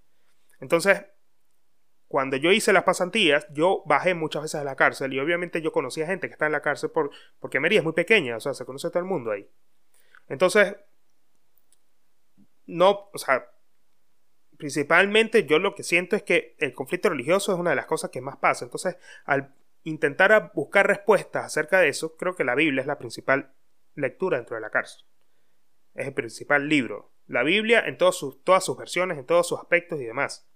[0.62, 1.04] Entonces,
[2.08, 5.74] cuando yo hice las pasantías, yo bajé muchas veces a la cárcel y obviamente yo
[5.74, 8.54] conocía gente que está en la cárcel por, porque Mérida es muy pequeña, o sea,
[8.54, 9.46] se conoce todo el mundo ahí.
[10.30, 10.78] Entonces,
[12.66, 13.52] no, o sea,
[14.58, 18.10] principalmente yo lo que siento es que el conflicto religioso es una de las cosas
[18.10, 18.64] que más pasa.
[18.64, 18.96] Entonces,
[19.26, 23.52] al intentar buscar respuestas acerca de eso, creo que la Biblia es la principal
[23.96, 25.06] lectura dentro de la cárcel.
[25.96, 27.14] Es el principal libro.
[27.26, 30.48] La Biblia en todas sus, todas sus versiones, en todos sus aspectos y demás.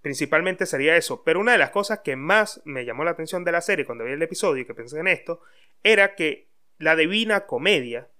[0.00, 1.22] Principalmente sería eso.
[1.24, 4.04] Pero una de las cosas que más me llamó la atención de la serie cuando
[4.04, 5.42] vi el episodio y que pensé en esto,
[5.82, 8.10] era que la Divina Comedia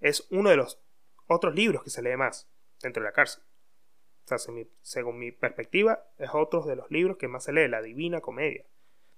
[0.00, 0.82] es uno de los
[1.26, 2.50] otros libros que se lee más
[2.82, 3.42] dentro de la cárcel.
[4.24, 4.38] O sea,
[4.82, 8.66] según mi perspectiva, es otro de los libros que más se lee, la Divina Comedia,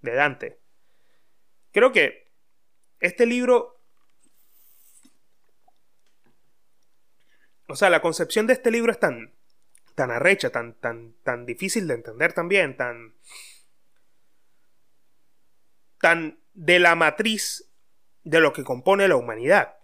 [0.01, 0.61] de Dante.
[1.73, 2.31] Creo que
[3.01, 3.82] este libro...
[7.73, 9.33] O sea, la concepción de este libro es tan,
[9.95, 13.15] tan arrecha, tan, tan, tan difícil de entender también, tan...
[15.99, 17.73] tan de la matriz
[18.25, 19.79] de lo que compone la humanidad.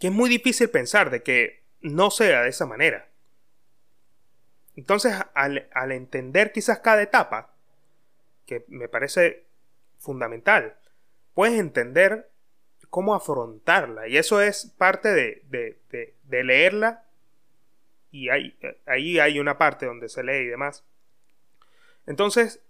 [0.00, 3.08] Que es muy difícil pensar de que no sea de esa manera.
[4.74, 7.54] Entonces, al, al entender quizás cada etapa,
[8.46, 9.46] que me parece
[10.00, 10.76] fundamental,
[11.34, 12.27] puedes entender
[12.90, 14.08] cómo afrontarla.
[14.08, 17.04] Y eso es parte de, de, de, leerla.
[18.10, 20.84] Y ahí, hay una parte donde se lee y demás.
[22.06, 22.62] Entonces,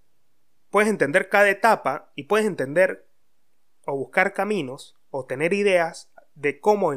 [0.70, 3.06] puedes entender cada etapa y puedes entender
[3.86, 6.92] o buscar caminos o tener ideas de cómo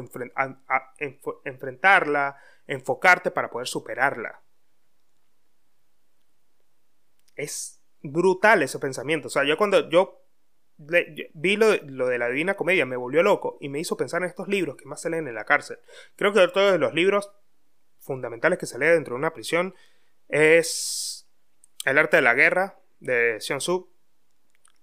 [1.44, 4.40] enfrentarla, enfocarte para poder superarla.
[7.36, 9.28] Es brutal ese pensamiento.
[9.28, 10.21] O sea, yo cuando yo
[11.34, 14.48] vi lo, de la Divina Comedia me volvió loco y me hizo pensar en estos
[14.48, 15.78] libros que más se leen en la cárcel.
[16.16, 17.30] Creo que todos los libros
[17.98, 19.74] fundamentales que se leen dentro de una prisión
[20.28, 21.28] es
[21.84, 23.92] El arte de la guerra de Xion Tzu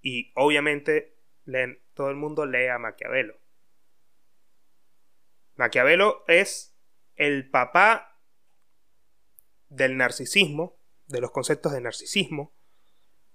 [0.01, 1.15] y obviamente
[1.93, 3.37] todo el mundo lee a Maquiavelo.
[5.55, 6.75] Maquiavelo es
[7.15, 8.17] el papá
[9.67, 12.53] del narcisismo, de los conceptos de narcisismo,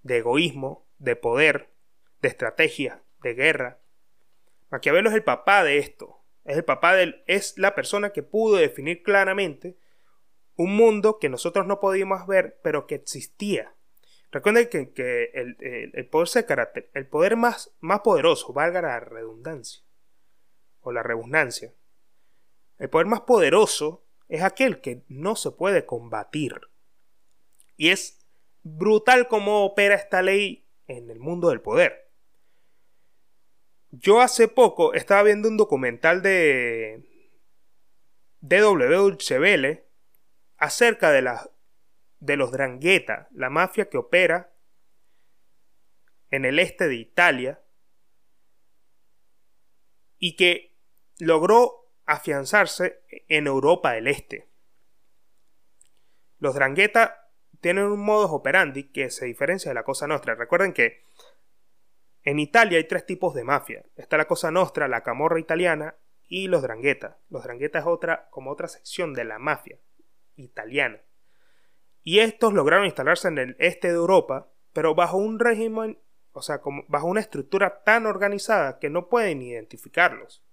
[0.03, 1.73] de egoísmo, de poder,
[2.22, 3.81] de estrategia, de guerra.
[4.70, 6.20] Maquiavelo es el papá de esto.
[6.44, 7.22] Es el papá del.
[7.27, 9.77] es la persona que pudo definir claramente
[10.57, 13.74] un mundo que nosotros no podíamos ver, pero que existía.
[14.31, 19.85] Recuerden que, el, poder se carácter, el poder más, más poderoso, valga la redundancia
[20.81, 21.72] o la redundancia,
[22.79, 26.61] el poder más poderoso es aquel que no se puede combatir.
[27.77, 28.27] Y es
[28.62, 32.03] brutal cómo opera esta ley en el mundo del poder.
[34.00, 37.04] Yo hace poco estaba viendo un documental de
[38.40, 39.16] DW
[40.57, 41.30] acerca de
[42.18, 44.52] de los Drangheta, la mafia que opera
[46.30, 47.62] en el este de Italia
[50.18, 50.76] y que
[51.18, 54.48] logró afianzarse en Europa del Este.
[56.38, 57.30] Los Drangheta
[57.61, 60.35] tienen un modus operandi que se diferencia de la Cosa Nostra.
[60.35, 61.02] Recuerden que
[62.24, 63.84] en Italia hay tres tipos de mafia.
[63.96, 67.18] Está la Cosa Nostra, la Camorra italiana y los Drangheta.
[67.30, 69.78] Los Drangheta es otra, como otra sección de la mafia
[70.37, 71.00] italiana
[72.04, 75.98] y estos lograron instalarse en el este de Europa, pero bajo un régimen,
[76.32, 80.44] o sea, bajo una estructura tan organizada que no pueden identificarlos.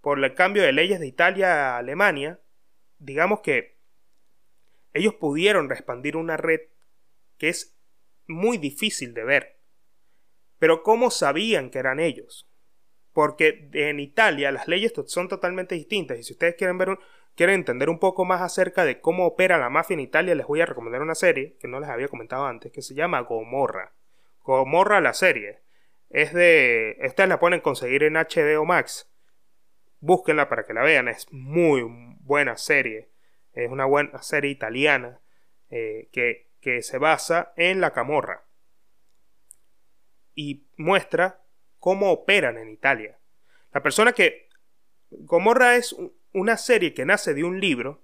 [0.00, 2.40] Por el cambio de leyes de Italia a Alemania,
[2.98, 3.78] digamos que
[4.94, 6.60] ellos pudieron expandir una red
[7.36, 7.76] que es
[8.26, 9.59] muy difícil de ver.
[10.60, 12.48] Pero ¿cómo sabían que eran ellos?
[13.12, 16.98] Porque en Italia las leyes son totalmente distintas y si ustedes quieren ver un,
[17.34, 20.60] quieren entender un poco más acerca de cómo opera la mafia en Italia, les voy
[20.60, 23.94] a recomendar una serie que no les había comentado antes, que se llama Gomorra.
[24.42, 25.60] Gomorra la serie.
[26.10, 26.98] Es de...
[27.04, 29.10] Ustedes la pueden conseguir en HBO Max.
[30.00, 31.08] Búsquenla para que la vean.
[31.08, 31.82] Es muy
[32.20, 33.08] buena serie.
[33.54, 35.20] Es una buena serie italiana
[35.70, 38.44] eh, que, que se basa en la camorra.
[40.34, 41.40] Y muestra
[41.78, 43.18] cómo operan en Italia.
[43.72, 44.48] La persona que...
[45.12, 45.96] Gomorra es
[46.32, 48.00] una serie que nace de un libro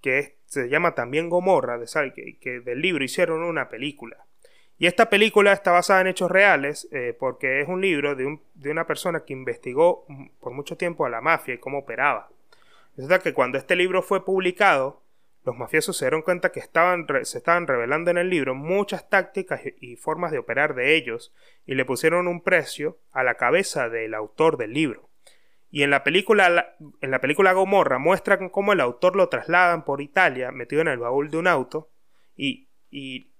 [0.00, 4.26] que se llama también Gomorra, de que, que del libro hicieron una película.
[4.78, 8.42] Y esta película está basada en hechos reales eh, porque es un libro de, un,
[8.54, 10.04] de, una persona que investigó
[10.40, 12.28] por mucho tiempo a la mafia y cómo operaba.
[12.96, 15.01] Resulta que cuando este libro fue publicado,
[15.44, 19.60] los mafiosos se dieron cuenta que estaban, se estaban revelando en el libro muchas tácticas
[19.80, 21.34] y formas de operar de ellos
[21.66, 25.10] y le pusieron un precio a la cabeza del autor del libro.
[25.70, 30.02] Y en la película, en la película Gomorra muestran cómo el autor lo trasladan por
[30.02, 31.90] Italia metido en el baúl de un auto.
[32.36, 33.32] Y, y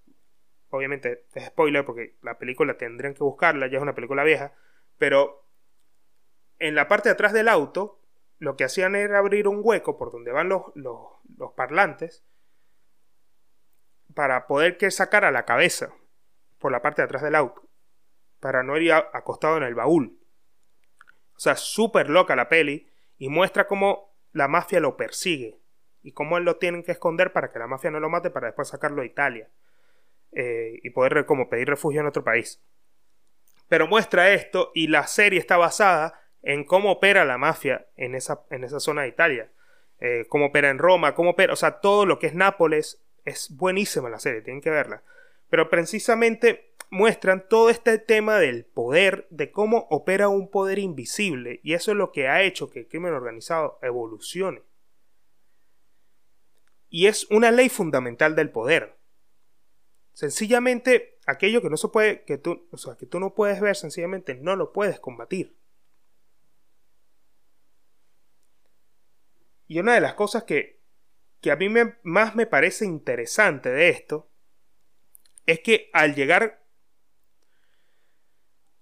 [0.70, 4.54] obviamente es spoiler porque la película tendrían que buscarla, ya es una película vieja.
[4.96, 5.46] Pero
[6.58, 8.01] en la parte de atrás del auto
[8.42, 12.24] lo que hacían era abrir un hueco por donde van los, los, parlantes
[14.16, 15.94] para poder que sacara la cabeza
[16.58, 17.62] por la parte de atrás del auto.
[18.40, 20.18] Para no ir acostado en el baúl.
[21.36, 22.90] O sea, súper loca la peli.
[23.16, 25.60] y muestra cómo la mafia lo persigue
[26.02, 28.48] y cómo él lo tienen que esconder para que la mafia no lo mate para
[28.48, 29.48] después sacarlo a Italia
[30.32, 32.60] eh, y poder como pedir refugio en otro país.
[33.68, 38.44] Pero muestra esto y la serie está basada en cómo opera la mafia en esa,
[38.50, 39.50] en esa zona de Italia.
[40.00, 43.56] Eh, cómo opera en Roma, cómo opera, o sea, todo lo que es Nápoles es
[43.56, 45.02] buenísima la serie, tienen que verla.
[45.48, 51.74] Pero precisamente muestran todo este tema del poder, de cómo opera un poder invisible, y
[51.74, 54.62] eso es lo que ha hecho que el crimen organizado evolucione.
[56.88, 58.96] Y es una ley fundamental del poder.
[60.12, 63.76] Sencillamente, aquello que no se puede, que tú, o sea, que tú no puedes ver,
[63.76, 65.54] sencillamente no lo puedes combatir.
[69.72, 70.82] Y una de las cosas que,
[71.40, 71.70] que a mí
[72.02, 74.30] más me parece interesante de esto
[75.46, 76.62] es que al llegar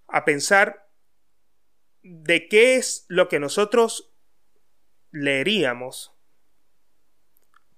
[0.07, 0.89] a pensar
[2.01, 4.13] de qué es lo que nosotros
[5.11, 6.13] leeríamos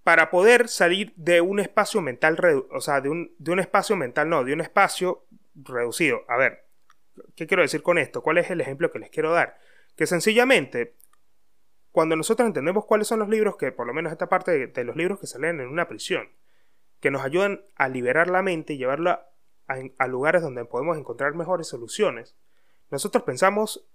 [0.01, 4.27] para poder salir de un espacio mental, o sea, de un, de un espacio mental,
[4.27, 6.25] no, de un espacio reducido.
[6.27, 6.65] A ver,
[7.35, 8.23] ¿qué quiero decir con esto?
[8.23, 9.59] ¿Cuál es el ejemplo que les quiero dar?
[9.95, 10.95] Que sencillamente,
[11.93, 14.95] cuando nosotros entendemos cuáles son los libros, que por lo menos esta parte de, los
[14.95, 16.27] libros que se leen en una prisión,
[16.99, 19.29] que nos ayudan a liberar la mente y llevarla
[19.67, 22.35] a, lugares donde podemos encontrar mejores soluciones,
[22.89, 23.87] nosotros pensamos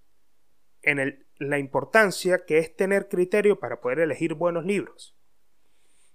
[0.82, 5.16] en la importancia que es tener criterio para poder elegir buenos libros.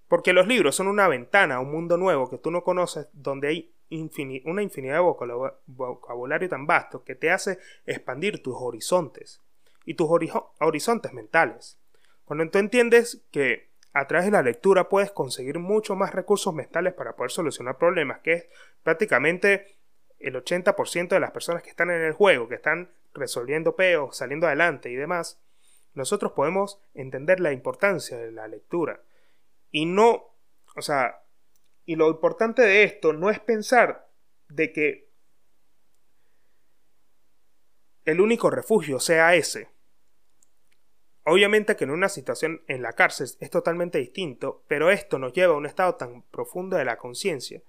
[0.07, 3.49] Porque los libros son una ventana a un mundo nuevo que tú no conoces, donde
[3.49, 3.75] hay
[4.45, 9.41] una infinidad de vocabulario tan vasto que te hace expandir tus horizontes
[9.85, 10.09] y tus
[10.59, 11.77] horizontes mentales.
[12.25, 16.93] Cuando tú entiendes que a través de la lectura puedes conseguir mucho más recursos mentales
[16.93, 18.47] para poder solucionar problemas, que es
[18.81, 19.77] prácticamente
[20.19, 24.47] el 80% de las personas que están en el juego, que están resolviendo peos, saliendo
[24.47, 25.39] adelante y demás,
[25.93, 29.01] nosotros podemos entender la importancia de la lectura.
[29.69, 30.33] Y no,
[30.75, 31.21] o sea,
[31.85, 34.09] y lo importante de esto no es pensar
[34.47, 35.09] de que
[38.05, 39.69] el único refugio sea ese.
[41.25, 45.53] Obviamente que en una situación en la cárcel es totalmente distinto, pero esto nos lleva
[45.53, 47.61] a un estado tan profundo de la conciencia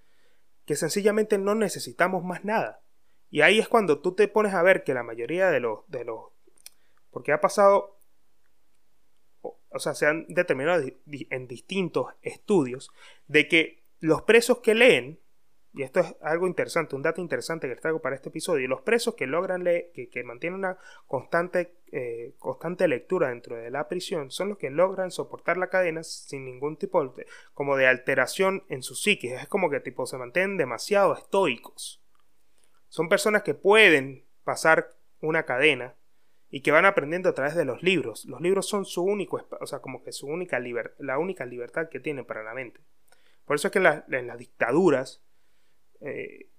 [0.66, 2.80] que sencillamente no necesitamos más nada.
[3.30, 6.04] Y ahí es cuando tú te pones a ver que la mayoría de los, de
[6.04, 6.26] los
[7.10, 7.94] porque ha pasado
[9.74, 10.84] o sea, se han determinado
[11.30, 12.92] en distintos estudios
[13.26, 15.18] de que los presos que leen,
[15.74, 18.82] y esto es algo interesante, un dato interesante que les traigo para este episodio, los
[18.82, 24.30] presos que logran leer, que, mantienen una constante, eh, constante lectura dentro de la prisión,
[24.30, 28.84] son los que logran soportar la cadena sin ningún tipo de, como de alteración en
[28.84, 29.32] su psiquis.
[29.32, 32.00] Es como que tipo se mantienen demasiado estoicos.
[32.88, 35.96] Son personas que pueden pasar una cadena
[36.50, 38.26] y que van aprendiendo a través de los libros.
[38.26, 40.60] Los libros son su único, o sea, como que su única
[40.98, 42.80] la única libertad que tienen para la mente.
[43.44, 45.23] Por eso es que en, las dictaduras,
[46.04, 46.50] eh,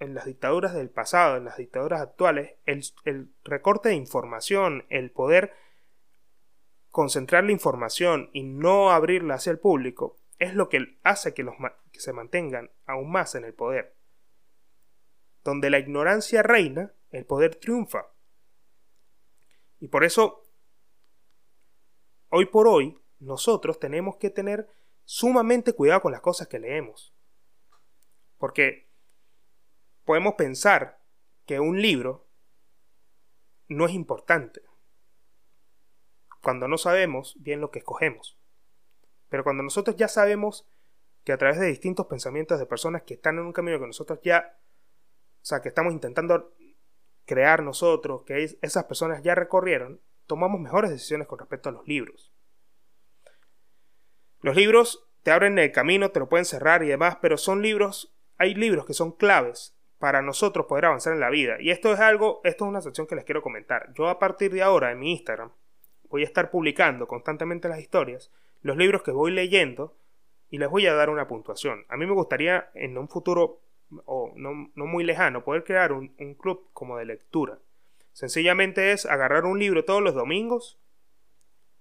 [0.00, 5.52] en las dictaduras del pasado, en las dictaduras actuales, el, recorte de información, el poder
[6.90, 11.54] concentrar la información y no abrirla hacia el público, es lo que hace que, los,
[11.92, 13.94] que se mantengan aún más en el poder.
[15.44, 18.06] Donde la ignorancia reina, el poder triunfa.
[19.78, 20.42] Y por eso,
[22.28, 24.68] hoy por hoy, nosotros tenemos que tener
[25.04, 27.14] sumamente cuidado con las cosas que leemos.
[28.40, 28.88] Porque
[30.04, 30.98] podemos pensar
[31.46, 32.26] que un libro
[33.68, 34.62] no es importante
[36.42, 38.38] cuando no sabemos bien lo que escogemos.
[39.28, 40.66] Pero cuando nosotros ya sabemos
[41.22, 44.18] que a través de distintos pensamientos de personas que están en un camino que nosotros
[44.22, 44.58] ya,
[45.42, 46.56] o sea, que estamos intentando
[47.26, 52.32] crear nosotros, que esas personas ya recorrieron, tomamos mejores decisiones con respecto a los libros.
[54.40, 58.14] Los libros te abren el camino, te lo pueden cerrar y demás, pero son libros,
[58.40, 61.58] hay libros que son claves para nosotros poder avanzar en la vida.
[61.60, 63.92] Y esto es algo, esto es una sección que les quiero comentar.
[63.92, 65.50] Yo a partir de ahora en mi Instagram
[66.08, 69.94] voy a estar publicando constantemente las historias, los libros que voy leyendo
[70.48, 71.84] y les voy a dar una puntuación.
[71.90, 73.60] A mí me gustaría en un futuro
[74.06, 77.58] o no, muy lejano, poder crear un, club como de lectura.
[78.14, 80.78] Sencillamente es agarrar un libro todos los domingos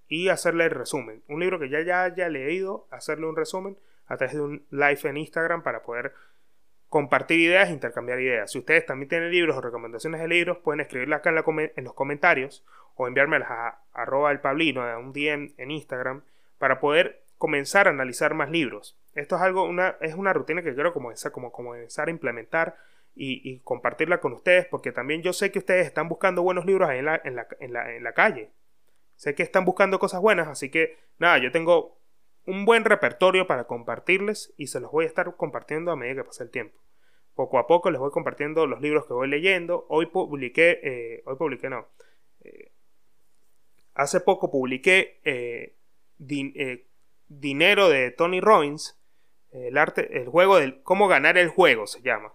[0.10, 1.24] y hacerle el resumen.
[1.30, 4.99] Un libro que ya, ya haya leído, hacerle un resumen a través de un live
[5.03, 6.14] en Instagram para poder
[6.89, 8.51] compartir ideas e intercambiar ideas.
[8.51, 12.65] Si ustedes también tienen libros o recomendaciones de libros, pueden escribirla acá en, los comentarios
[12.95, 16.23] o enviármelas a, arroba el pablino, a un DM en Instagram,
[16.57, 18.97] para poder comenzar a analizar más libros.
[19.13, 22.75] Esto es algo, una, es una rutina que quiero comenzar, como, comenzar a implementar
[23.15, 26.99] y, compartirla con ustedes, porque también yo sé que ustedes están buscando buenos libros ahí
[26.99, 28.49] en en en en la calle.
[29.15, 31.99] Sé que están buscando cosas buenas, así que nada, yo tengo
[32.45, 36.27] un buen repertorio para compartirles y se los voy a estar compartiendo a medida que
[36.27, 36.79] pase el tiempo.
[37.39, 39.85] Poco a poco les voy compartiendo los libros que voy leyendo.
[39.87, 41.87] Hoy publiqué, eh, hoy publiqué no.
[42.41, 42.73] Eh,
[43.93, 45.75] hace poco publiqué eh,
[47.27, 48.99] Dinero de Tony Robbins.
[49.51, 52.33] El arte, el juego del cómo ganar el juego se llama.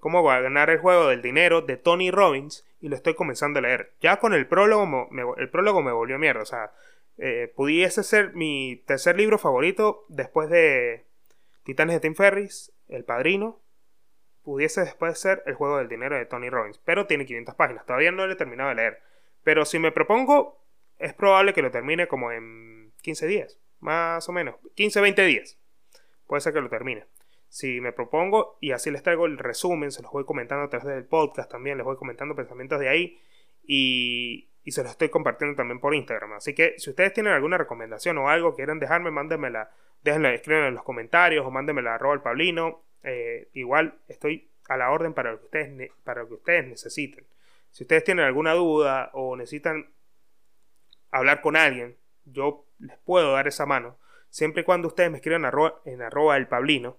[0.00, 3.92] cómo ganar el juego del dinero de Tony Robbins y lo estoy comenzando a leer.
[4.00, 6.40] Ya con el prólogo, el prólogo me volvió mierda.
[6.40, 6.72] O sea,
[7.18, 11.06] eh, pudiese ser mi tercer libro favorito después de
[11.64, 13.60] Titanes de Tim Ferris, El Padrino.
[14.42, 16.78] Pudiese después ser El Juego del Dinero de Tony Robbins.
[16.84, 17.84] Pero tiene 500 páginas.
[17.84, 19.02] Todavía no lo he terminado de leer.
[19.42, 20.64] Pero si me propongo,
[20.98, 23.58] es probable que lo termine como en 15 días.
[23.80, 24.56] Más o menos.
[24.74, 25.58] 15, 20 días.
[26.26, 27.06] Puede ser que lo termine
[27.50, 30.86] si me propongo y así les traigo el resumen, se los voy comentando a través
[30.86, 33.20] del podcast también, les voy comentando pensamientos de ahí
[33.66, 36.34] y, se los estoy compartiendo también por Instagram.
[36.34, 39.70] Así que si ustedes tienen alguna recomendación o algo quieran dejarme, mándenmela,
[40.02, 42.82] déjenla, escriban en los comentarios o mándenmela arroba el Pablino.
[43.02, 47.24] Eh, igual estoy a la orden para lo, que ustedes, para lo que ustedes necesiten.
[47.70, 49.90] Si ustedes tienen alguna duda o necesitan
[51.10, 53.96] hablar con alguien, yo les puedo dar esa mano.
[54.28, 55.44] Siempre y cuando ustedes me escriban
[55.84, 56.98] en arroba el Pablino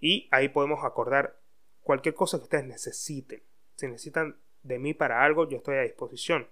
[0.00, 1.36] y ahí podemos acordar
[1.82, 3.42] cualquier cosa que ustedes necesiten.
[3.76, 6.48] Si necesitan de mí para algo, yo estoy a disposición.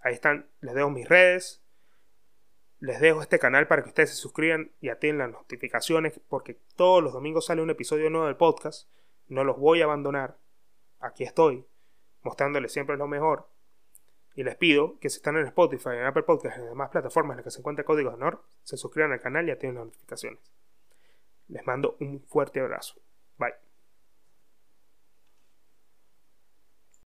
[0.00, 1.62] Ahí están, les dejo mis redes.
[2.80, 7.02] Les dejo este canal para que ustedes se suscriban y atiendan las notificaciones porque todos
[7.02, 8.88] los domingos sale un episodio nuevo del podcast.
[9.26, 10.36] No los voy a abandonar.
[11.00, 11.66] Aquí estoy,
[12.22, 13.48] mostrándoles siempre lo mejor.
[14.34, 17.32] Y les pido que si están en Spotify, en Apple Podcasts y en demás plataformas
[17.34, 19.94] en las que se encuentra Código de Honor, se suscriban al canal y atiendan las
[19.94, 20.38] notificaciones.
[21.48, 23.00] Les mando un fuerte abrazo.
[23.36, 23.67] Bye.